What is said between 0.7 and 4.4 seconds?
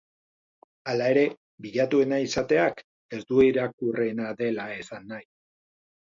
Hala ere, bilatuena izateak ez du irakurriena